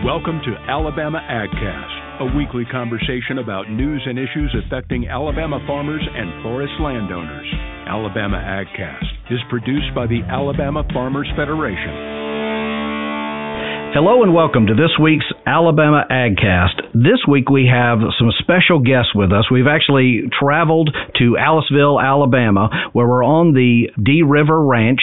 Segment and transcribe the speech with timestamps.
[0.00, 6.42] Welcome to Alabama AgCast, a weekly conversation about news and issues affecting Alabama farmers and
[6.42, 7.44] forest landowners.
[7.86, 11.92] Alabama AgCast is produced by the Alabama Farmers Federation.
[13.92, 16.92] Hello and welcome to this week's Alabama AgCast.
[16.94, 19.50] This week we have some special guests with us.
[19.50, 25.00] We've actually traveled to Aliceville, Alabama, where we're on the Dee River Ranch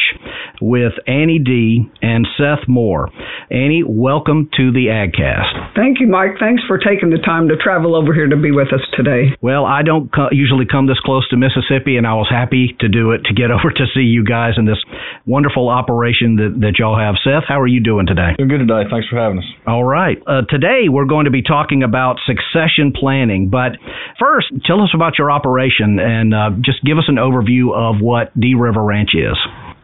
[0.62, 3.10] with Annie Dee and Seth Moore.
[3.50, 5.76] Annie, welcome to the AgCast.
[5.76, 6.40] Thank you, Mike.
[6.40, 9.36] Thanks for taking the time to travel over here to be with us today.
[9.42, 12.88] Well, I don't co- usually come this close to Mississippi, and I was happy to
[12.88, 14.82] do it to get over to see you guys in this
[15.26, 17.16] wonderful operation that, that y'all have.
[17.24, 18.36] Seth, how are you doing today?
[18.38, 18.84] Doing good today.
[18.90, 19.46] Thanks for having us.
[19.66, 20.18] All right.
[20.28, 23.48] Uh, today we're going to be talking about succession planning.
[23.50, 23.80] But
[24.20, 28.38] first, tell us about your operation and uh, just give us an overview of what
[28.38, 29.38] Dee River Ranch is.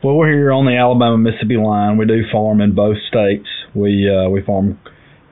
[0.03, 1.97] Well, we're here on the Alabama Mississippi line.
[1.97, 3.47] We do farm in both states.
[3.73, 4.77] We uh, we farm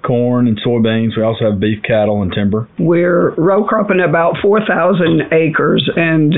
[0.04, 1.18] corn and soybeans.
[1.18, 2.68] We also have beef cattle and timber.
[2.80, 6.34] We're row cropping about 4,000 acres and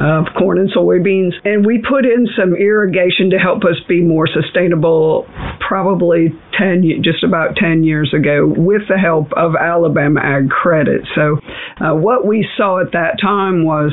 [0.00, 4.26] of corn and soybeans, and we put in some irrigation to help us be more
[4.26, 5.26] sustainable.
[5.60, 6.28] Probably
[6.58, 11.02] 10, just about 10 years ago, with the help of Alabama Ag Credit.
[11.14, 11.38] So,
[11.80, 13.92] uh, what we saw at that time was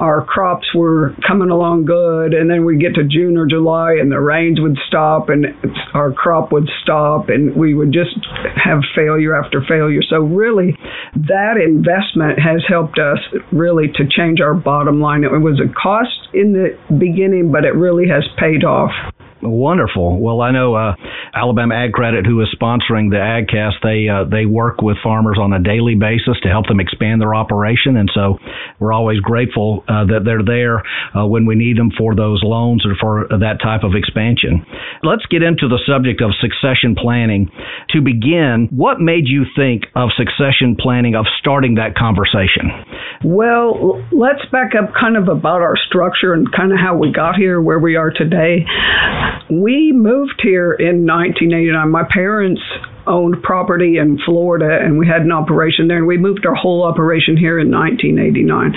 [0.00, 4.10] our crops were coming along good, and then we get to June or July, and
[4.10, 5.46] the rains would stop, and
[5.92, 8.16] our crop would stop, and we would just
[8.56, 10.02] have failure after failure.
[10.02, 10.76] So really,
[11.14, 13.18] that investment has helped us
[13.52, 15.24] really to change our bottom line.
[15.24, 18.92] It was a cost in the beginning, but it really has paid off.
[19.40, 20.18] Wonderful.
[20.18, 20.94] Well, I know uh,
[21.38, 25.52] Alabama Ag Credit, who is sponsoring the AgCast, they uh, they work with farmers on
[25.52, 28.38] a daily basis to help them expand their operation, and so
[28.80, 30.82] we're always grateful uh, that they're there
[31.14, 34.66] uh, when we need them for those loans or for that type of expansion.
[35.04, 37.50] Let's get into the subject of succession planning.
[37.90, 42.66] To begin, what made you think of succession planning, of starting that conversation?
[43.22, 47.36] Well, let's back up kind of about our structure and kind of how we got
[47.36, 48.66] here where we are today.
[49.50, 51.90] We moved here in 1989.
[51.90, 52.60] My parents
[53.08, 56.84] owned property in Florida and we had an operation there and we moved our whole
[56.84, 58.72] operation here in 1989.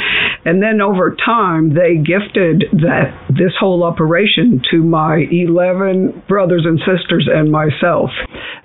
[0.45, 6.79] And then over time they gifted that this whole operation to my 11 brothers and
[6.79, 8.09] sisters and myself.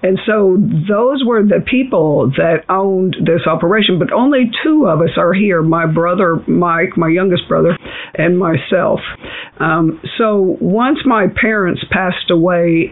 [0.03, 5.17] And so those were the people that owned this operation, but only two of us
[5.17, 7.77] are here, my brother Mike, my youngest brother,
[8.15, 9.01] and myself.
[9.59, 12.91] Um, so once my parents passed away,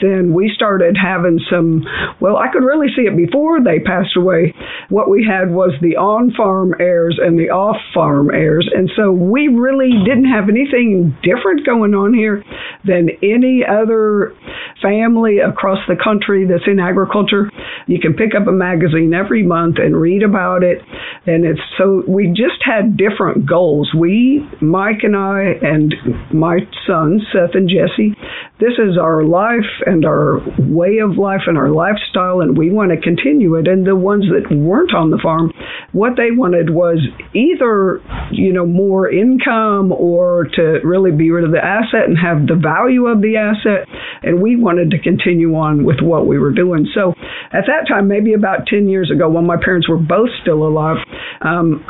[0.00, 1.84] then we started having some
[2.20, 4.54] well, I could really see it before they passed away.
[4.88, 8.68] What we had was the on farm heirs and the off farm heirs.
[8.74, 12.44] And so we really didn't have anything different going on here
[12.84, 14.34] than any other
[14.82, 17.50] family across the country that's in agriculture.
[17.86, 20.82] You can pick up a magazine every month and read about it.
[21.26, 23.92] And it's so we just had different goals.
[23.96, 25.94] We, Mike and I, and
[26.32, 28.14] my sons, Seth and Jesse,
[28.58, 31.70] this is our life and our way of life and our
[32.00, 33.66] lifestyle, and we want to continue it.
[33.68, 35.52] And the ones that weren't on the farm,
[35.92, 36.98] what they wanted was
[37.34, 38.02] either,
[38.32, 42.60] you know, more income or to really be rid of the asset and have the
[42.60, 43.88] value of the asset.
[44.22, 46.86] And we wanted to continue on with what we were doing.
[46.94, 47.14] So
[47.52, 50.98] at that time, maybe about 10 years ago, when my parents were both still alive,
[51.40, 51.84] um,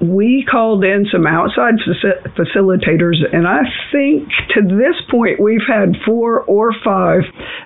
[0.00, 1.74] we called in some outside
[2.36, 7.22] facilitators, and I think to this point we've had four or five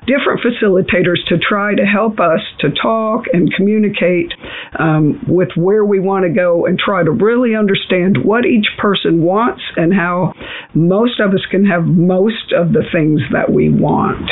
[0.06, 4.32] different facilitators to try to help us to talk and communicate
[4.78, 9.22] um, with where we want to go and try to really understand what each person
[9.22, 10.34] wants and how
[10.74, 14.28] most of us can have most of the things that we want.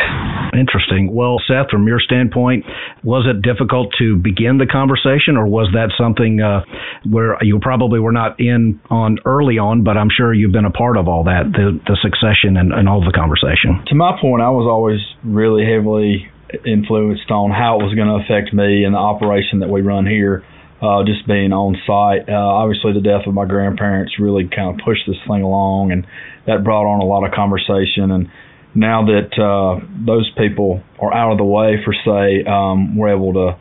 [0.53, 1.15] Interesting.
[1.15, 2.65] Well, Seth, from your standpoint,
[3.05, 6.63] was it difficult to begin the conversation, or was that something uh,
[7.09, 10.71] where you probably were not in on early on, but I'm sure you've been a
[10.71, 13.85] part of all that, the, the succession and, and all the conversation?
[13.89, 16.29] To my point, I was always really heavily
[16.65, 20.07] influenced on how it was going to affect me and the operation that we run
[20.07, 20.45] here.
[20.77, 22.29] Uh, just being on site.
[22.29, 26.07] Uh, obviously, the death of my grandparents really kind of pushed this thing along, and
[26.47, 28.13] that brought on a lot of conversation.
[28.13, 28.29] And
[28.75, 33.33] now that uh, those people are out of the way, for say, um, we're able
[33.33, 33.57] to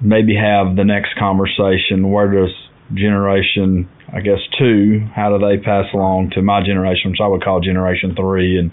[0.00, 2.10] maybe have the next conversation.
[2.10, 2.56] Where does
[2.94, 7.44] generation, I guess, two, how do they pass along to my generation, which I would
[7.44, 8.72] call generation three, and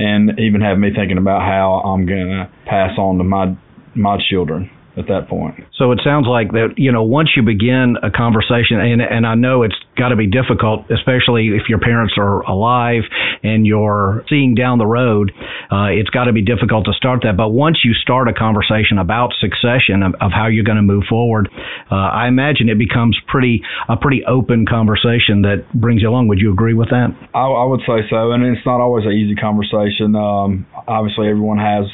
[0.00, 3.56] and even have me thinking about how I'm gonna pass on to my
[3.94, 4.70] my children
[5.00, 5.56] at that point.
[5.76, 9.34] So it sounds like that you know once you begin a conversation, and and I
[9.34, 13.02] know it's got to be difficult, especially if your parents are alive
[13.42, 15.32] and you're seeing down the road.
[15.72, 17.36] Uh, it's got to be difficult to start that.
[17.36, 21.04] But once you start a conversation about succession of, of how you're going to move
[21.08, 21.48] forward,
[21.90, 26.28] uh, I imagine it becomes pretty a pretty open conversation that brings you along.
[26.28, 27.08] Would you agree with that?
[27.34, 30.14] I, I would say so, and it's not always an easy conversation.
[30.14, 31.86] Um, obviously, everyone has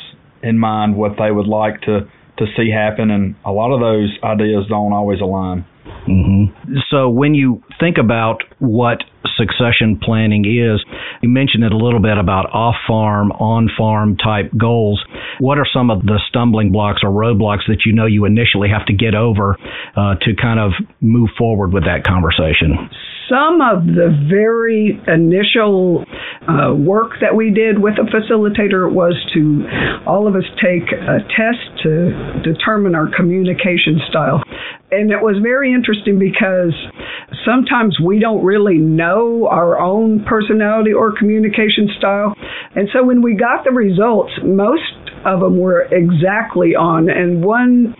[0.43, 4.17] in mind what they would like to to see happen, and a lot of those
[4.23, 5.65] ideas don't always align.
[6.09, 6.77] Mm-hmm.
[6.91, 8.99] So when you think about what
[9.37, 10.85] succession planning is,
[11.23, 15.05] you mentioned it a little bit about off-farm, on-farm type goals.
[15.41, 18.87] What are some of the stumbling blocks or roadblocks that you know you initially have
[18.87, 19.57] to get over
[19.97, 22.89] uh, to kind of move forward with that conversation?
[23.29, 26.05] Some of the very initial
[26.47, 29.67] uh, work that we did with a facilitator was to
[30.07, 32.15] all of us take a test to
[32.45, 34.43] determine our communication style.
[34.91, 36.73] And it was very interesting because
[37.45, 42.35] sometimes we don't really know our own personality or communication style.
[42.77, 44.83] And so when we got the results, most
[45.27, 47.11] of them were exactly on.
[47.11, 47.97] And one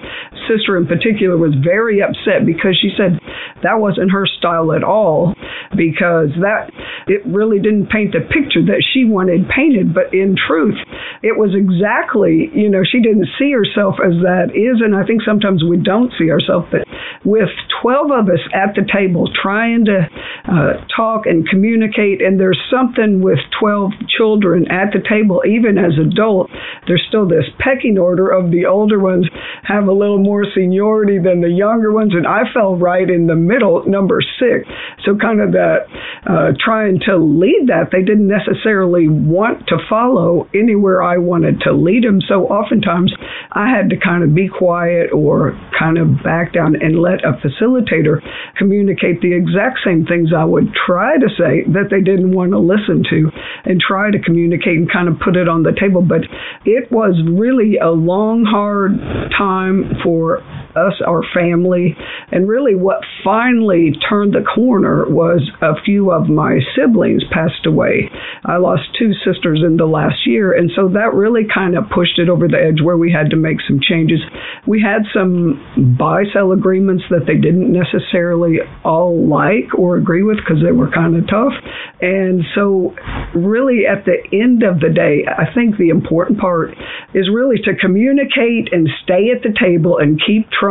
[0.49, 3.19] sister in particular was very upset because she said
[3.63, 5.35] that wasn't her style at all
[5.77, 6.71] because that
[7.07, 9.95] it really didn't paint the picture that she wanted painted.
[9.95, 10.79] But in truth
[11.23, 14.81] it was exactly you know she didn't see herself as that is.
[14.81, 16.87] And I think sometimes we don't see ourselves but
[17.25, 17.51] with
[17.83, 20.07] 12 of us at the table trying to
[20.47, 25.93] uh, talk and communicate and there's something with 12 children at the table even as
[25.99, 26.53] adults
[26.87, 29.29] there's still this pecking order of the older ones
[29.63, 33.35] have a little more seniority than the younger ones and I fell right in the
[33.35, 34.69] middle number six.
[35.05, 35.87] So kind of that
[36.27, 41.73] uh, trying to lead that they didn't necessarily want to follow anywhere I wanted to
[41.73, 43.13] lead them so oftentimes
[43.53, 47.39] I had to kind of be quiet or kind of back down and let a
[47.41, 48.21] facilitator
[48.59, 52.59] communicate the exact same things I would try to say that they didn't want to
[52.59, 53.31] listen to
[53.65, 56.03] and try to communicate and kind of put it on the table.
[56.03, 56.23] But
[56.65, 58.99] it was really a long, hard
[59.37, 60.41] time for
[60.77, 61.97] us, our family,
[62.31, 68.11] and really what finally turned the corner was a few of my siblings passed away.
[68.45, 72.19] I lost two sisters in the last year, and so that really kind of pushed
[72.19, 74.21] it over the edge where we had to make some changes.
[74.67, 80.37] We had some buy sell agreements that they didn't necessarily all like or agree with
[80.39, 81.55] because they were kind of tough.
[82.01, 82.95] And so,
[83.35, 86.71] really, at the end of the day, I think the important part
[87.15, 90.66] is really to communicate and stay at the table and keep trying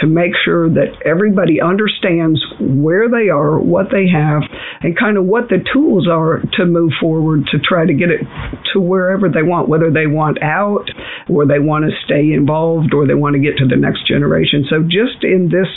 [0.00, 4.42] to make sure that everybody understands where they are, what they have,
[4.80, 8.20] and kind of what the tools are to move forward to try to get it
[8.72, 10.86] to wherever they want, whether they want out
[11.28, 14.64] or they want to stay involved or they want to get to the next generation.
[14.68, 15.68] So just in this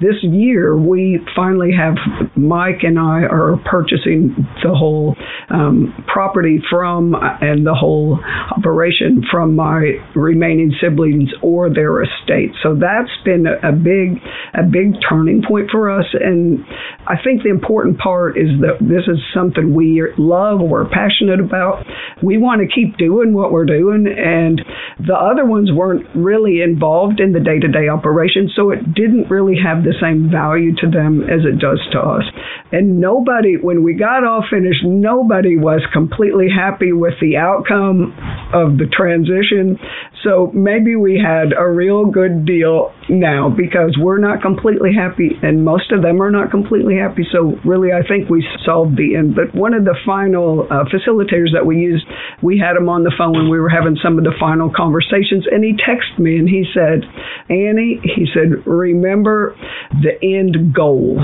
[0.00, 1.94] this year, we finally have
[2.36, 5.16] Mike and I are purchasing the whole
[5.50, 8.18] um, property from and the whole
[8.56, 12.52] operation from my remaining siblings or their estate.
[12.62, 14.20] So that's been a, a big
[14.52, 16.06] a big turning point for us.
[16.12, 16.64] And
[17.06, 21.84] I think the important part is that this is something we love, we're passionate about.
[22.22, 24.60] We want to keep doing what we're doing, and
[24.98, 29.30] the other ones weren't really involved in the day to day operation, so it didn't
[29.30, 32.24] really have the same value to them as it does to us.
[32.72, 38.14] And nobody, when we got all finished, nobody was completely happy with the outcome
[38.52, 39.78] of the transition.
[40.24, 45.64] So maybe we had a real good deal now because we're not completely happy, and
[45.64, 47.26] most of them are not completely happy.
[47.30, 49.36] So really, I think we solved the end.
[49.36, 52.06] But one of the final uh, facilitators that we used,
[52.42, 55.44] we had him on the phone when we were having some of the final conversations,
[55.50, 57.04] and he texted me and he said,
[57.50, 59.54] Annie, he said, remember
[60.00, 61.20] the end goal.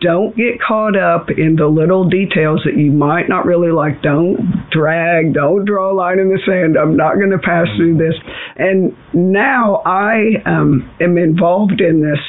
[0.00, 4.02] Don't get caught up in the little details that you might not really like.
[4.02, 6.76] Don't drag, don't draw a line in the sand.
[6.76, 8.14] I'm not going to pass through this.
[8.56, 12.20] And now I um, am involved in this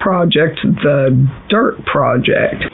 [0.00, 2.64] project, the Dirt Project.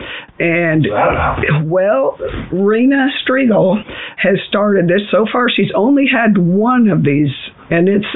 [0.43, 2.19] And well,
[2.51, 3.81] Rena Striegel
[4.17, 5.03] has started this.
[5.13, 7.31] So far, she's only had one of these,
[7.71, 8.07] and it's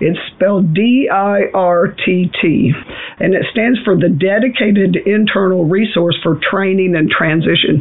[0.00, 2.72] it's spelled D I R T T,
[3.20, 7.80] and it stands for the Dedicated Internal Resource for Training and Transition.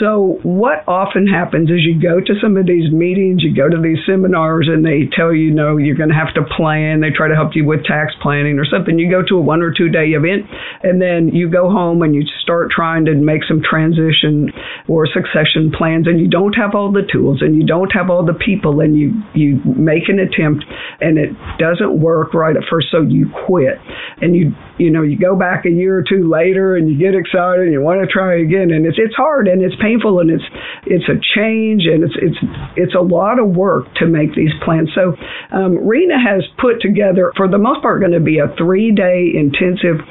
[0.00, 3.80] So, what often happens is you go to some of these meetings, you go to
[3.80, 7.00] these seminars, and they tell you, you know, you're going to have to plan.
[7.00, 8.98] They try to help you with tax planning or something.
[8.98, 10.46] You go to a one or two day event,
[10.82, 14.52] and then you go home and you start trying to make some transition
[14.88, 18.24] or succession plans, and you don't have all the tools and you don't have all
[18.24, 20.64] the people, and you you make an attempt
[21.00, 23.78] and it doesn't work right at first, so you quit,
[24.20, 27.14] and you you know you go back a year or two later and you get
[27.14, 30.30] excited and you want to try again, and it's it's hard and it's painful and
[30.30, 30.44] it's
[30.86, 32.40] it's a change and it's it's
[32.76, 34.90] it's a lot of work to make these plans.
[34.94, 35.16] So
[35.50, 40.04] um, Rena has put together, for the most part, going to be a three-day intensive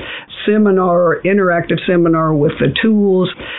[0.46, 3.13] seminar, interactive seminar with the tools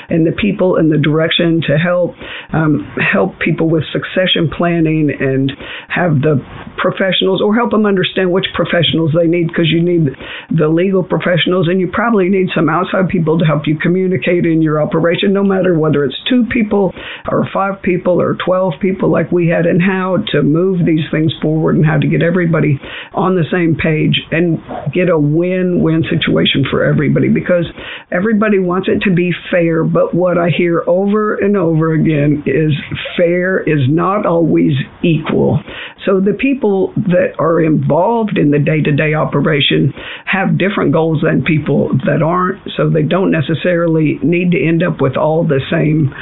[0.09, 2.15] and the people and the direction to help
[2.53, 5.53] um, help people with succession planning and
[5.89, 6.37] have the
[6.85, 10.13] professionals or help them understand which professionals they need because you need
[10.53, 14.61] the legal professionals and you probably need some outside people to help you communicate in
[14.61, 16.93] your operation, no matter whether it's two people
[17.33, 21.33] or five people or 12 people like we had, and how to move these things
[21.41, 22.79] forward and how to get everybody
[23.15, 24.61] on the same page and
[24.93, 27.65] get a win win situation for everybody because
[28.13, 29.85] everybody wants it to be fair.
[29.85, 32.73] But what I hear over and over again is
[33.17, 35.63] fair is not always equal.
[36.05, 39.93] So the people that are involved in the day to day operation
[40.27, 42.61] have different goals than people that aren't.
[42.77, 46.13] So they don't necessarily need to end up with all the same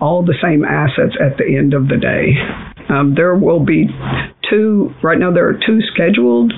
[0.00, 2.34] all the same assets at the end of the day.
[2.88, 3.88] Um, there will be
[4.48, 6.52] two, right now there are two scheduled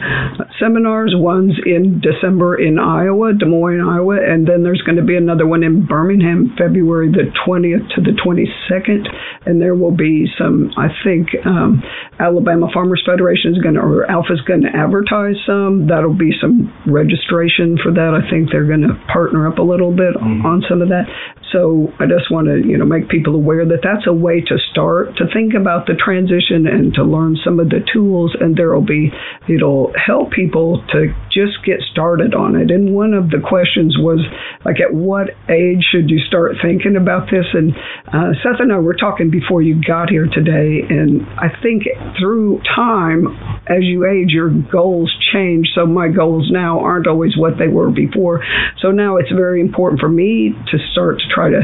[0.61, 1.15] seminars.
[1.17, 5.47] One's in December in Iowa, Des Moines, Iowa, and then there's going to be another
[5.47, 9.09] one in Birmingham, February the 20th to the 22nd.
[9.47, 11.83] And there will be some, I think, um,
[12.21, 15.87] Alabama Farmers Federation is going to, or ALFA's going to advertise some.
[15.89, 18.13] That'll be some registration for that.
[18.13, 20.45] I think they're going to partner up a little bit mm-hmm.
[20.45, 21.09] on some of that.
[21.53, 24.59] So I just want to, you know, make people aware that that's a way to
[24.71, 28.75] start to think about the transition and to learn some of the tools, and there
[28.75, 29.11] will be,
[29.49, 32.71] it'll help people to just get started on it.
[32.71, 34.21] And one of the questions was,
[34.65, 37.47] like, at what age should you start thinking about this?
[37.53, 37.75] And
[38.09, 41.85] uh, Seth and I were talking before you got here today, and I think
[42.19, 43.27] through time,
[43.69, 45.69] as you age, your goals change.
[45.75, 48.45] So my goals now aren't always what they were before.
[48.81, 51.61] So now it's very important for me to start to try to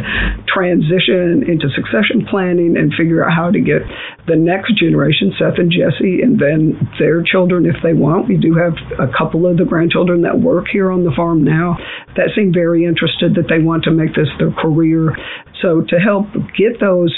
[0.47, 3.87] transition into succession planning and figure out how to get
[4.27, 8.27] the next generation, Seth and Jesse, and then their children if they want.
[8.27, 11.79] We do have a couple of the grandchildren that work here on the farm now
[12.17, 15.15] that seem very interested that they want to make this their career.
[15.63, 17.15] So to help get those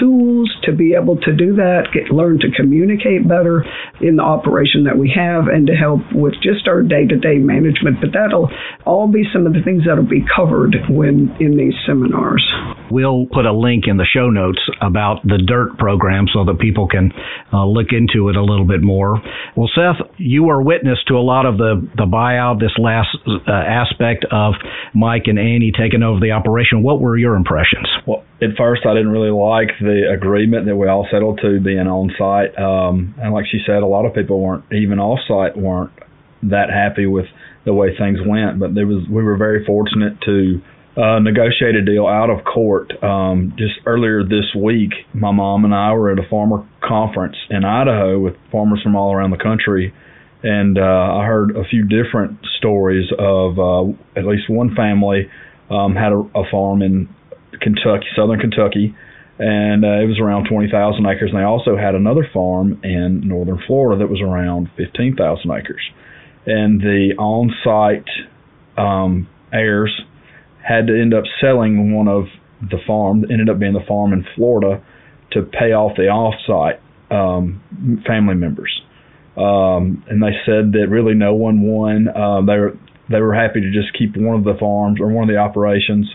[0.00, 3.64] tools to be able to do that, get learn to communicate better
[4.00, 8.00] in the operation that we have, and to help with just our day-to-day management.
[8.00, 8.50] But that'll
[8.84, 12.44] all be some of the things that'll be covered when in these seminars.
[12.90, 16.88] We'll put a link in the show notes about the DIRT program so that people
[16.88, 17.12] can
[17.52, 19.20] uh, look into it a little bit more.
[19.56, 23.50] Well, Seth, you were witness to a lot of the, the buyout, this last uh,
[23.50, 24.54] aspect of
[24.94, 26.82] Mike and Annie taking over the operation.
[26.82, 27.65] What were your impressions?
[28.06, 31.86] Well, at first, I didn't really like the agreement that we all settled to being
[31.86, 32.56] on site.
[32.58, 35.92] Um, and like she said, a lot of people weren't even off site weren't
[36.42, 37.26] that happy with
[37.64, 38.60] the way things went.
[38.60, 40.60] But there was we were very fortunate to
[40.96, 42.92] uh, negotiate a deal out of court.
[43.02, 47.64] Um, just earlier this week, my mom and I were at a farmer conference in
[47.64, 49.92] Idaho with farmers from all around the country,
[50.42, 55.28] and uh, I heard a few different stories of uh, at least one family
[55.70, 57.08] um, had a, a farm in
[57.60, 58.94] Kentucky, southern Kentucky,
[59.38, 61.30] and uh, it was around 20,000 acres.
[61.30, 65.82] And they also had another farm in northern Florida that was around 15,000 acres.
[66.46, 68.08] And the on-site
[68.78, 69.92] um, heirs
[70.66, 72.24] had to end up selling one of
[72.60, 74.82] the farm, ended up being the farm in Florida,
[75.32, 77.62] to pay off the off-site um,
[78.06, 78.72] family members.
[79.36, 82.08] Um, and they said that really no one won.
[82.08, 85.28] Uh, they were they were happy to just keep one of the farms or one
[85.28, 86.08] of the operations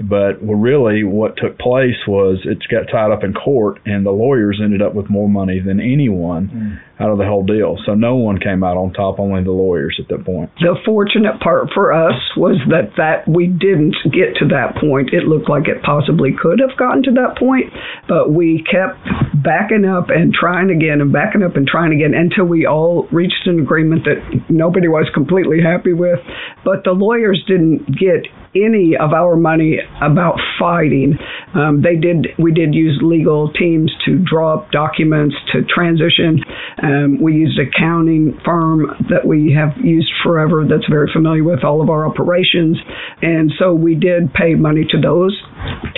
[0.00, 4.60] but really, what took place was it got tied up in court, and the lawyers
[4.62, 6.80] ended up with more money than anyone mm.
[7.00, 7.76] Out of the whole deal.
[7.84, 10.50] So no one came out on top, only the lawyers at that point.
[10.60, 15.10] The fortunate part for us was that that we didn't get to that point.
[15.12, 17.72] It looked like it possibly could have gotten to that point,
[18.08, 18.98] but we kept
[19.42, 23.46] backing up and trying again and backing up and trying again until we all reached
[23.46, 26.20] an agreement that nobody was completely happy with.
[26.64, 31.18] But the lawyers didn't get any of our money about fighting.
[31.54, 32.28] Um, they did.
[32.38, 36.40] We did use legal teams to draw up documents to transition.
[36.84, 40.64] Um, we used a accounting firm that we have used forever.
[40.68, 42.78] That's very familiar with all of our operations,
[43.22, 45.32] and so we did pay money to those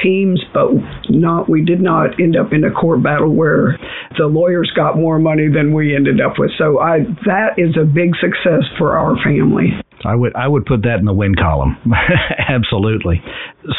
[0.03, 0.71] teams, but
[1.11, 3.79] not we did not end up in a court battle where
[4.17, 6.51] the lawyers got more money than we ended up with.
[6.57, 9.73] So I that is a big success for our family.
[10.07, 11.77] I would I would put that in the win column.
[12.49, 13.23] Absolutely.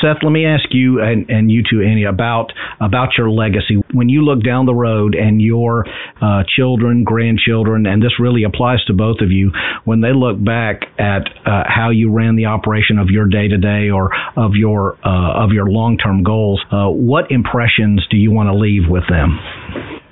[0.02, 3.82] Seth, let me ask you and, and you too, Annie, about about your legacy.
[3.94, 5.86] When you look down the road and your
[6.22, 9.52] uh, children, grandchildren, and this really applies to both of you,
[9.86, 13.58] when they look back at uh, how you ran the operation of your day to
[13.58, 18.32] day or of your uh, of your long term goals, uh, what impressions do you
[18.32, 19.40] want to leave with them?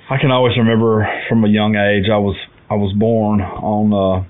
[0.08, 2.08] I can always remember from a young age.
[2.10, 2.36] I was
[2.70, 4.26] I was born on uh,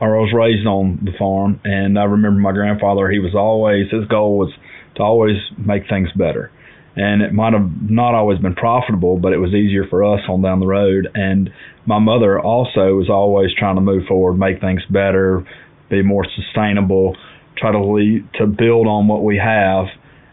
[0.00, 3.10] or I was raised on the farm, and I remember my grandfather.
[3.10, 4.52] He was always his goal was
[4.96, 6.50] to always make things better,
[6.96, 10.42] and it might have not always been profitable, but it was easier for us on
[10.42, 11.08] down the road.
[11.14, 11.50] And
[11.86, 15.44] my mother also was always trying to move forward, make things better,
[15.90, 17.16] be more sustainable,
[17.56, 19.86] try to lead, to build on what we have,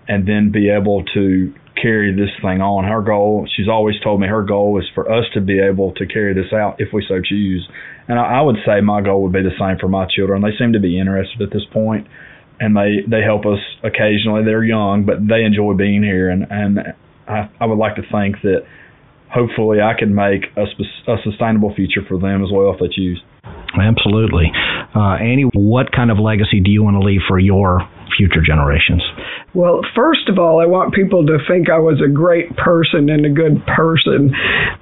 [0.08, 2.84] and then be able to carry this thing on.
[2.86, 6.06] Her goal, she's always told me her goal is for us to be able to
[6.06, 7.68] carry this out if we so choose.
[8.08, 10.42] And I, I would say my goal would be the same for my children.
[10.42, 12.08] They seem to be interested at this point,
[12.60, 14.44] and they they help us occasionally.
[14.44, 16.80] They're young, but they enjoy being here, and and
[17.28, 18.66] I, I would like to think that
[19.30, 20.64] hopefully I can make a,
[21.12, 23.22] a sustainable future for them as well if they choose.
[23.76, 24.52] Absolutely.
[24.96, 27.82] Uh, Annie, what kind of legacy do you want to leave for your
[28.18, 29.04] future generations?
[29.54, 33.26] Well, first of all, I want people to think I was a great person and
[33.26, 34.34] a good person.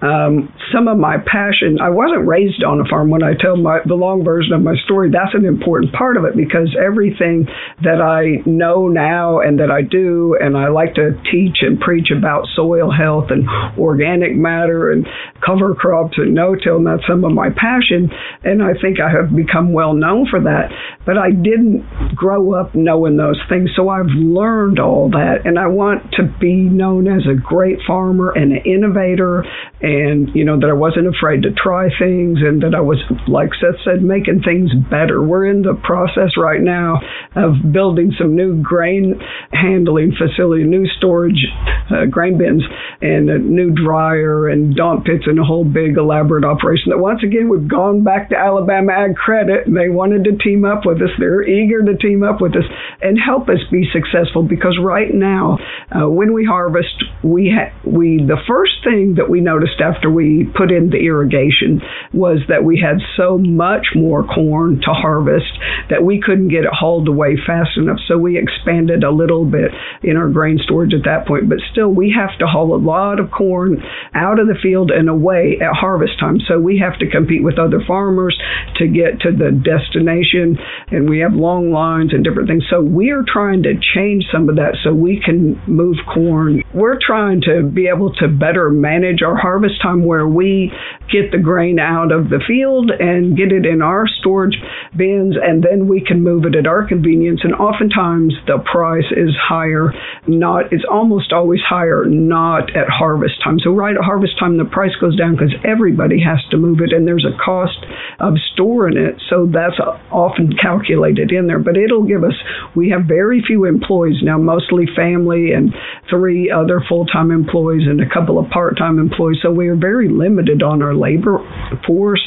[0.02, 3.10] Um, some of my passion, I wasn't raised on a farm.
[3.10, 6.26] When I tell my the long version of my story, that's an important part of
[6.26, 7.48] it because everything
[7.84, 12.10] that I know now and that I do, and I like to teach and preach
[12.10, 13.48] about soil health and
[13.78, 15.08] organic matter and
[15.46, 18.10] cover crops and no-till, and that's some of my passion.
[18.44, 20.72] And I think I have become well known for that.
[21.06, 21.86] But I didn't
[22.16, 26.56] grow up knowing those things, so I've learned all that and I want to be
[26.56, 29.46] known as a great farmer and an innovator
[29.82, 32.98] and you know that I wasn't afraid to try things and that I was
[33.28, 35.22] like Seth said making things better.
[35.22, 37.00] We're in the process right now
[37.36, 39.22] of building some new grain
[39.52, 41.46] handling facility, new storage
[41.92, 42.64] uh, grain bins
[43.02, 47.22] and a new dryer and dump pits and a whole big elaborate operation that once
[47.24, 51.10] again we've gone back to Alabama Ag Credit they wanted to team up with us.
[51.20, 52.66] They're eager to team up with us
[53.02, 55.58] and help us be successful because right now,
[55.92, 60.46] uh, when we harvest, we ha- we the first thing that we noticed after we
[60.56, 61.82] put in the irrigation
[62.14, 65.52] was that we had so much more corn to harvest
[65.90, 68.00] that we couldn't get it hauled away fast enough.
[68.08, 69.72] So we expanded a little bit
[70.04, 73.20] in our grain storage at that point, but still we have to haul a lot
[73.20, 73.82] of corn
[74.14, 76.40] out of the field and away at harvest time.
[76.48, 78.38] So we have to compete with other farmers
[78.78, 80.58] to get to the destination,
[80.92, 82.64] and we have long lines and different things.
[82.70, 86.64] So we are trying to change some some of that so we can move corn.
[86.74, 90.72] We're trying to be able to better manage our harvest time where we
[91.12, 94.58] get the grain out of the field and get it in our storage
[94.96, 97.42] bins and then we can move it at our convenience.
[97.44, 99.94] And oftentimes the price is higher
[100.28, 103.60] not it's almost always higher not at harvest time.
[103.60, 106.92] So right at harvest time the price goes down because everybody has to move it
[106.92, 107.78] and there's a cost
[108.20, 109.22] of storing it.
[109.30, 109.80] So that's
[110.12, 112.34] often calculated in there but it'll give us
[112.76, 115.74] we have very few employees now mostly family and
[116.10, 119.38] three other full-time employees and a couple of part-time employees.
[119.42, 121.40] So we are very limited on our labor
[121.86, 122.22] force.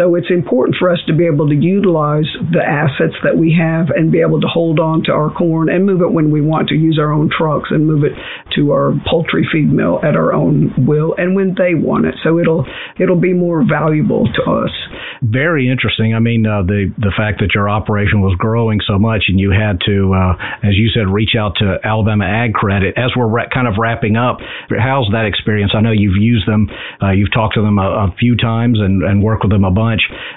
[0.00, 3.90] So it's important for us to be able to utilize the assets that we have
[3.94, 6.70] and be able to hold on to our corn and move it when we want
[6.70, 8.12] to use our own trucks and move it
[8.56, 12.14] to our poultry feed mill at our own will and when they want it.
[12.24, 12.64] So it'll
[12.98, 14.70] it'll be more valuable to us.
[15.20, 16.14] Very interesting.
[16.14, 19.50] I mean, uh, the the fact that your operation was growing so much and you
[19.50, 20.32] had to, uh,
[20.64, 22.96] as you said, reach out to Alabama Ag Credit.
[22.96, 24.38] As we're ra- kind of wrapping up,
[24.70, 25.72] how's that experience?
[25.76, 26.70] I know you've used them,
[27.02, 29.70] uh, you've talked to them a, a few times and, and worked with them a
[29.70, 29.89] bunch,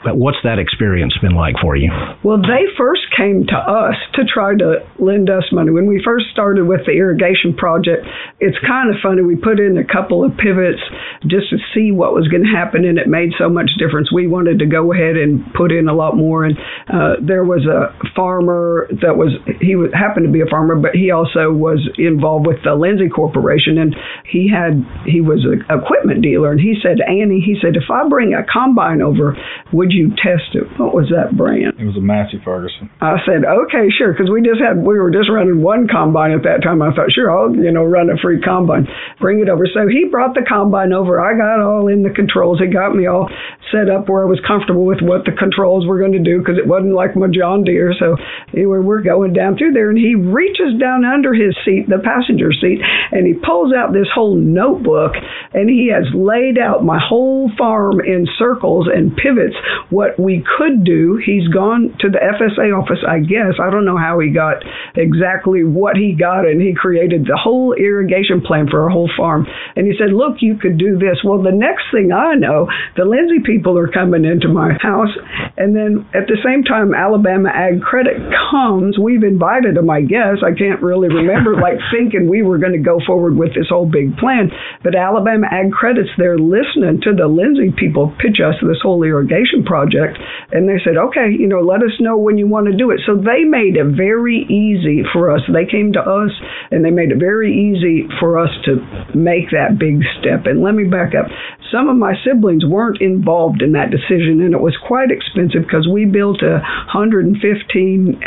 [0.04, 1.92] but what's that experience been like for you?
[2.24, 5.72] Well, they first came to us to try to lend us money.
[5.72, 8.08] When we first started with the irrigation project,
[8.40, 9.22] it's kind of funny.
[9.22, 10.82] We put in a couple of pivots
[11.28, 14.12] just to see what was going to happen, and it made so much difference.
[14.12, 17.66] We wanted to go ahead and put in a lot more, and uh, there was
[17.66, 21.80] a farmer that was he was, happened to be a farmer, but he also was
[21.98, 26.76] involved with the Lindsay Corporation, and he had he was an equipment dealer, and he
[26.82, 29.33] said, Annie, he said, if I bring a combine over,
[29.74, 30.64] Would you test it?
[30.80, 31.80] What was that brand?
[31.80, 32.90] It was a Massey Ferguson.
[33.02, 36.44] I said, okay, sure, because we just had we were just running one combine at
[36.44, 36.82] that time.
[36.82, 38.88] I thought, sure, I'll you know run a free combine,
[39.20, 39.66] bring it over.
[39.68, 41.20] So he brought the combine over.
[41.20, 42.60] I got all in the controls.
[42.60, 43.30] He got me all
[43.72, 46.58] set up where I was comfortable with what the controls were going to do because
[46.58, 47.94] it wasn't like my John Deere.
[47.98, 48.16] So
[48.54, 52.54] anyway, we're going down through there, and he reaches down under his seat, the passenger
[52.54, 52.80] seat,
[53.12, 55.14] and he pulls out this whole notebook,
[55.54, 59.56] and he has laid out my whole farm in circles and pivots
[59.90, 61.16] what we could do.
[61.24, 63.56] He's gone to the FSA office, I guess.
[63.64, 64.60] I don't know how he got
[64.96, 69.48] exactly what he got, and he created the whole irrigation plan for our whole farm.
[69.76, 71.24] And he said, Look, you could do this.
[71.24, 75.14] Well, the next thing I know, the Lindsay people are coming into my house,
[75.56, 78.18] and then at the same time, Alabama Ag Credit
[78.52, 78.98] comes.
[79.00, 80.44] We've invited them, I guess.
[80.44, 83.86] I can't really remember, like thinking we were going to go forward with this whole
[83.86, 84.52] big plan.
[84.84, 89.64] But Alabama Ag Credit's there listening to the Lindsay people pitch us this whole irrigation
[89.64, 90.18] project,
[90.52, 93.00] and they said, okay, you know, let us know when you want to do it.
[93.06, 95.42] So they made it very easy for us.
[95.46, 96.34] They came to us
[96.72, 98.82] and they made it very easy for us to
[99.14, 100.50] make that big step.
[100.50, 101.30] And let me back up.
[101.74, 105.90] Some of my siblings weren't involved in that decision, and it was quite expensive because
[105.90, 106.62] we built a
[106.94, 107.34] 115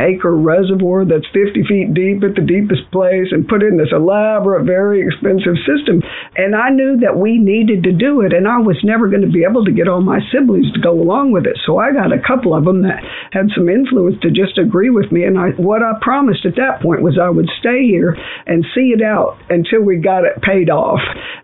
[0.03, 4.66] acre reservoir that's 50 feet deep at the deepest place and put in this elaborate,
[4.66, 6.03] very expensive system.
[6.35, 9.31] And I knew that we needed to do it, and I was never going to
[9.31, 11.59] be able to get all my siblings to go along with it.
[11.67, 15.11] So I got a couple of them that had some influence to just agree with
[15.11, 15.25] me.
[15.25, 18.93] And I, what I promised at that point was I would stay here and see
[18.93, 21.01] it out until we got it paid off.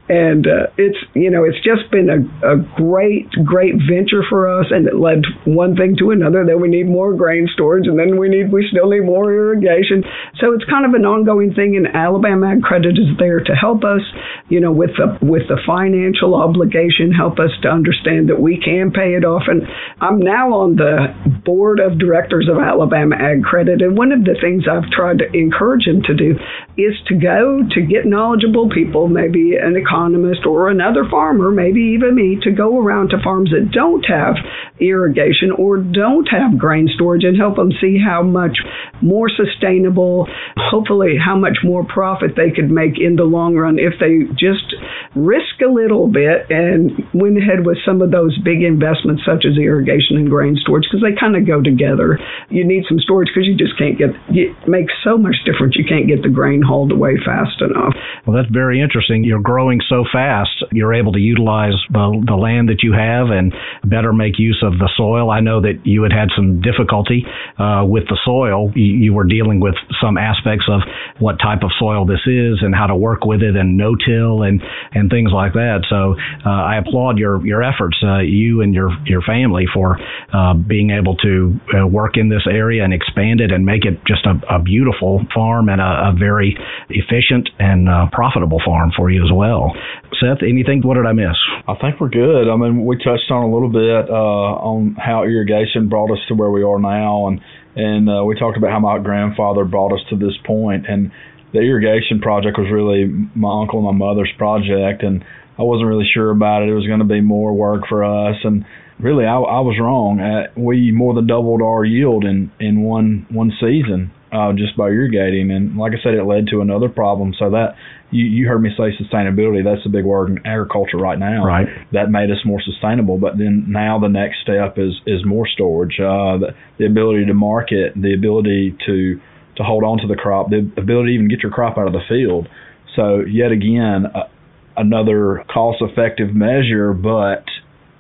[0.09, 4.67] And uh, it's you know it's just been a, a great, great venture for us,
[4.69, 6.45] and it led one thing to another.
[6.45, 10.05] Then we need more grain storage, and then we need we still need more irrigation.
[10.37, 11.77] So it's kind of an ongoing thing.
[11.77, 14.03] And Alabama Ag Credit is there to help us,
[14.49, 18.91] you know, with the with the financial obligation, help us to understand that we can
[18.91, 19.43] pay it off.
[19.47, 19.63] And
[20.01, 24.37] I'm now on the board of directors of Alabama Ag Credit, and one of the
[24.41, 26.39] things I've tried to encourage them to do
[26.77, 32.15] is to go to get knowledgeable people, maybe an economist or another farmer, maybe even
[32.15, 34.37] me, to go around to farms that don't have
[34.81, 38.57] irrigation or don't have grain storage and help them see how much
[39.03, 43.95] more sustainable, hopefully, how much more profit they could make in the long run if
[44.01, 44.73] they just
[45.15, 49.59] risk a little bit and went ahead with some of those big investments such as
[49.59, 52.19] irrigation and grain storage because they kind of go together.
[52.49, 55.77] You need some storage because you just can't get it makes so much difference.
[55.77, 57.95] You can't get the grain hauled away fast enough.
[58.27, 59.25] Well, that's very interesting.
[59.25, 63.53] You're growing so fast, you're able to utilize the, the land that you have and
[63.85, 65.31] better make use of the soil.
[65.31, 67.25] I know that you had had some difficulty
[67.59, 68.71] uh, with the soil.
[68.75, 70.81] You, you were dealing with some aspects of
[71.19, 74.63] what type of soil this is and how to work with it and no-till and
[74.93, 75.85] and things like that.
[75.89, 79.99] So uh, I applaud your your efforts, uh, you and your your family, for
[80.33, 83.99] uh, being able to uh, work in this area and expand it and make it
[84.07, 86.57] just a, a beautiful farm and a, a very
[86.89, 89.73] efficient and uh, profitable farm for you as well.
[90.21, 90.83] Seth, anything?
[90.83, 91.37] What did I miss?
[91.67, 92.49] I think we're good.
[92.49, 96.35] I mean, we touched on a little bit uh, on how irrigation brought us to
[96.35, 97.41] where we are now, and
[97.75, 101.11] and uh, we talked about how my grandfather brought us to this point, and
[101.53, 105.25] the irrigation project was really my uncle and my mother's project, and
[105.59, 106.69] I wasn't really sure about it.
[106.69, 108.65] It was going to be more work for us, and
[109.03, 110.21] really, I, I was wrong.
[110.21, 114.89] Uh, we more than doubled our yield in in one one season uh, just by
[114.89, 117.35] irrigating, and like I said, it led to another problem.
[117.39, 117.75] So that
[118.11, 119.63] you, you heard me say sustainability.
[119.63, 121.45] That's a big word in agriculture right now.
[121.45, 121.69] Right.
[121.93, 123.19] That made us more sustainable.
[123.19, 126.01] But then now the next step is is more storage.
[126.01, 129.21] Uh, the, the ability to market, the ability to
[129.57, 131.93] to hold on to the crop, the ability to even get your crop out of
[131.93, 132.49] the field.
[132.97, 134.29] So yet again, uh,
[134.77, 137.45] another cost-effective measure, but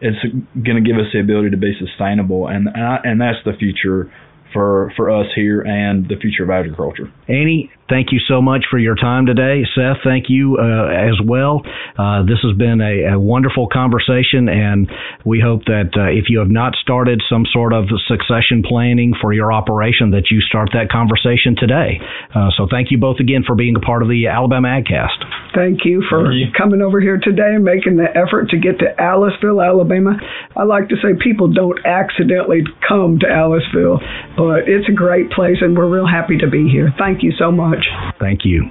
[0.02, 0.18] it's
[0.54, 3.52] going to give us the ability to be sustainable, and and, I, and that's the
[3.58, 4.12] future
[4.52, 7.10] for for us here and the future of agriculture.
[7.28, 9.62] Annie, thank you so much for your time today.
[9.74, 11.62] Seth, thank you uh, as well.
[11.98, 14.90] Uh, this has been a, a, wonderful conversation, and
[15.24, 19.32] we hope that uh, if you have not started some sort of succession planning for
[19.32, 22.00] your operation, that you start that conversation today.
[22.34, 25.52] Uh, so thank you both again for being a part of the Alabama AgCast.
[25.54, 26.46] Thank you for thank you.
[26.56, 30.16] coming over here today and making the effort to get to Aliceville, Alabama.
[30.56, 34.00] I like to say people don't accidentally come to Aliceville,
[34.36, 36.92] but it's a great place, and we're real happy to be here.
[36.98, 37.71] Thank you so much.
[38.20, 38.64] Thank you.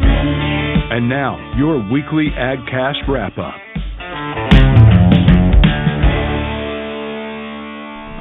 [0.00, 3.54] And now, your weekly AgCast wrap up.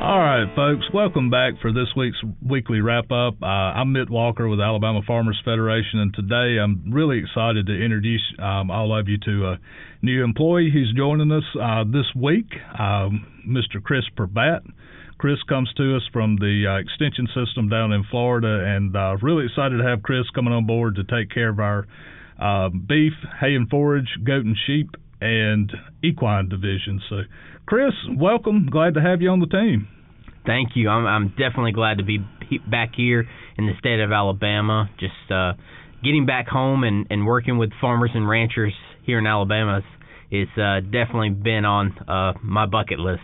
[0.01, 3.41] All right, folks, welcome back for this week's weekly wrap up.
[3.41, 8.21] Uh, I'm Mitt Walker with Alabama Farmers Federation, and today I'm really excited to introduce
[8.39, 9.59] um, all of you to a
[10.01, 12.47] new employee who's joining us uh, this week,
[12.79, 13.83] um, Mr.
[13.83, 14.61] Chris Prevatt.
[15.19, 19.45] Chris comes to us from the uh, extension system down in Florida, and uh, really
[19.45, 21.85] excited to have Chris coming on board to take care of our
[22.41, 27.01] uh, beef, hay and forage, goat and sheep, and equine division.
[27.09, 27.23] So,
[27.65, 28.69] Chris, welcome.
[28.71, 29.89] Glad to have you on the team.
[30.45, 30.87] Thank you.
[30.87, 32.19] I'm, I'm definitely glad to be
[32.71, 33.27] back here
[33.57, 34.89] in the state of Alabama.
[35.01, 35.51] Just uh,
[36.01, 38.73] getting back home and, and working with farmers and ranchers
[39.05, 39.81] here in Alabama
[40.31, 43.19] is uh, definitely been on uh, my bucket list.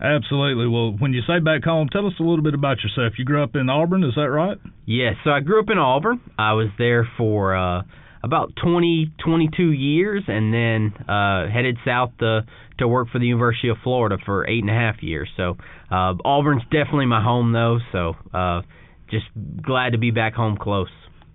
[0.00, 0.68] Absolutely.
[0.68, 3.18] Well, when you say back home, tell us a little bit about yourself.
[3.18, 4.56] You grew up in Auburn, is that right?
[4.86, 5.14] Yes.
[5.24, 6.20] So I grew up in Auburn.
[6.38, 7.82] I was there for uh,
[8.22, 12.46] about 20, 22 years, and then uh, headed south to
[12.78, 15.28] to work for the University of Florida for eight and a half years.
[15.36, 15.56] So
[15.90, 17.78] uh, Auburn's definitely my home, though.
[17.90, 18.62] So uh,
[19.10, 19.26] just
[19.60, 20.88] glad to be back home close.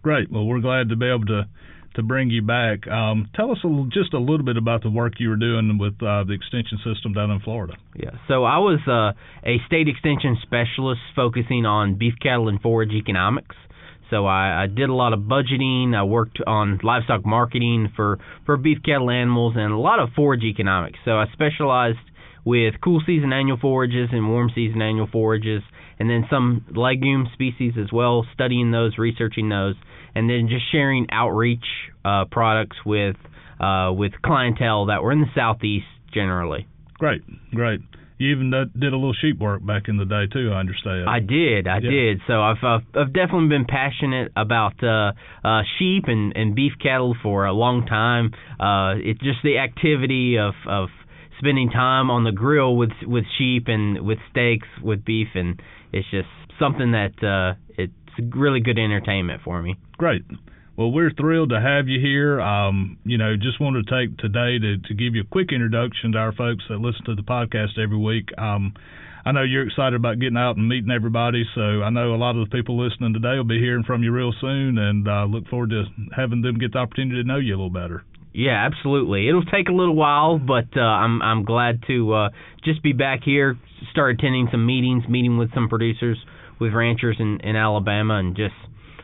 [0.03, 0.31] Great.
[0.31, 1.43] Well, we're glad to be able to
[1.95, 2.87] to bring you back.
[2.87, 5.93] Um, tell us a, just a little bit about the work you were doing with
[6.01, 7.75] uh, the extension system down in Florida.
[7.95, 12.93] Yeah, so I was uh, a state extension specialist focusing on beef cattle and forage
[12.93, 13.55] economics.
[14.09, 15.95] So I, I did a lot of budgeting.
[15.95, 20.43] I worked on livestock marketing for for beef cattle animals and a lot of forage
[20.43, 20.99] economics.
[21.03, 21.97] So I specialized
[22.45, 25.63] with cool season annual forages and warm season annual forages,
[25.97, 29.75] and then some legume species as well, studying those, researching those,
[30.15, 31.65] and then just sharing outreach
[32.05, 33.15] uh, products with
[33.59, 36.67] uh, with clientele that were in the southeast generally.
[36.95, 37.21] Great,
[37.51, 37.79] great.
[38.19, 40.51] You even did a little sheep work back in the day too.
[40.53, 41.09] I understand.
[41.09, 41.89] I did, I yeah.
[41.89, 42.21] did.
[42.27, 45.11] So I've, I've I've definitely been passionate about uh,
[45.43, 48.31] uh, sheep and and beef cattle for a long time.
[48.59, 50.89] Uh, it's just the activity of of
[51.39, 55.59] spending time on the grill with with sheep and with steaks with beef, and
[55.91, 57.55] it's just something that uh,
[58.17, 59.75] it's really good entertainment for me.
[59.97, 60.23] Great.
[60.75, 62.41] Well, we're thrilled to have you here.
[62.41, 66.13] Um, you know, just wanted to take today to, to give you a quick introduction
[66.13, 68.29] to our folks that listen to the podcast every week.
[68.39, 68.73] Um,
[69.25, 72.35] I know you're excited about getting out and meeting everybody, so I know a lot
[72.35, 75.47] of the people listening today will be hearing from you real soon, and uh, look
[75.47, 78.03] forward to having them get the opportunity to know you a little better.
[78.33, 79.29] Yeah, absolutely.
[79.29, 82.29] It'll take a little while, but uh, I'm I'm glad to uh,
[82.65, 83.57] just be back here,
[83.91, 86.17] start attending some meetings, meeting with some producers,
[86.59, 88.55] with ranchers in, in Alabama, and just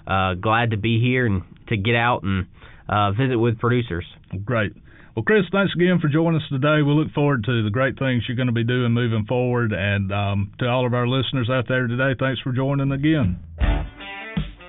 [0.08, 2.48] uh, glad to be here and to get out and
[2.88, 4.06] uh, visit with producers.
[4.44, 4.74] Great.
[5.16, 6.82] Well, Chris, thanks again for joining us today.
[6.82, 9.74] We look forward to the great things you're going to be doing moving forward.
[9.74, 13.40] And um, to all of our listeners out there today, thanks for joining again.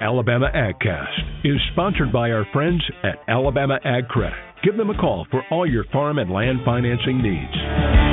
[0.01, 4.39] Alabama AgCast is sponsored by our friends at Alabama Ag Credit.
[4.65, 8.10] Give them a call for all your farm and land financing needs.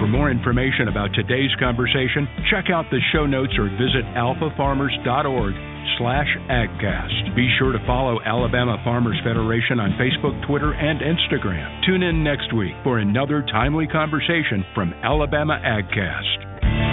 [0.00, 5.54] For more information about today's conversation, check out the show notes or visit alfafarmers.org
[5.98, 7.36] slash agcast.
[7.36, 11.84] Be sure to follow Alabama Farmers Federation on Facebook, Twitter, and Instagram.
[11.84, 16.89] Tune in next week for another timely conversation from Alabama AgCast.